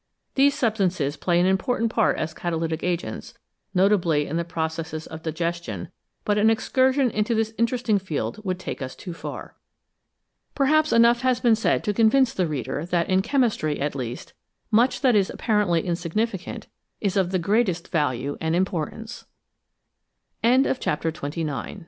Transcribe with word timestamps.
These 0.33 0.55
substances 0.55 1.15
play 1.15 1.39
an 1.39 1.45
important 1.45 1.91
part 1.91 2.17
as 2.17 2.33
catalytic 2.33 2.81
agents, 2.81 3.35
notably 3.71 4.25
in 4.25 4.35
the 4.35 4.43
processes 4.43 5.05
of 5.05 5.21
digestion, 5.21 5.89
but 6.25 6.39
an 6.39 6.49
excursion 6.49 7.11
into 7.11 7.35
this 7.35 7.53
interesting 7.59 7.99
field 7.99 8.43
would 8.43 8.57
take 8.57 8.81
us 8.81 8.95
too 8.95 9.13
far. 9.13 9.57
Perhaps 10.55 10.91
enough 10.91 11.21
has 11.21 11.39
been 11.39 11.53
said 11.55 11.83
to 11.83 11.93
convince 11.93 12.33
the 12.33 12.47
reader 12.47 12.83
that 12.87 13.11
in 13.11 13.21
chemistry, 13.21 13.79
at 13.79 13.93
least, 13.93 14.33
much 14.71 15.01
that 15.01 15.15
is 15.15 15.29
apparently 15.29 15.81
insignificant 15.85 16.65
is 16.99 17.15
of 17.15 17.29
the 17.29 17.39